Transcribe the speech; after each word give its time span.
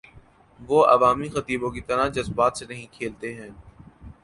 وہ 0.59 0.79
عوامی 0.85 1.27
خطیبوں 1.29 1.69
کی 1.71 1.81
طرح 1.81 2.07
جذبات 2.07 2.57
سے 2.57 2.65
نہیں 2.65 2.87
کھیلتے 2.91 3.33
تھے۔ 3.35 3.49